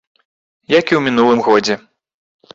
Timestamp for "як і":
0.79-0.95